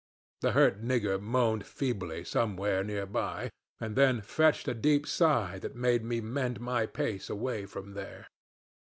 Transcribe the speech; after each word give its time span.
The 0.39 0.53
hurt 0.53 0.81
nigger 0.83 1.21
moaned 1.21 1.63
feebly 1.63 2.23
somewhere 2.23 2.83
near 2.83 3.05
by, 3.05 3.51
and 3.79 3.95
then 3.95 4.19
fetched 4.19 4.67
a 4.67 4.73
deep 4.73 5.05
sigh 5.05 5.59
that 5.59 5.75
made 5.75 6.03
me 6.03 6.21
mend 6.21 6.59
my 6.59 6.87
pace 6.87 7.29
away 7.29 7.67
from 7.67 7.93
there. 7.93 8.25